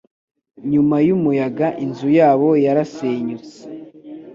[0.71, 3.57] Nyuma yumuyaga, inzu yabo yarasenyutse.